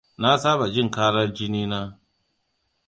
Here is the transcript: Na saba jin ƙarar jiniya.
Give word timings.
Na 0.21 0.37
saba 0.37 0.65
jin 0.73 0.89
ƙarar 0.91 1.33
jiniya. 1.35 1.81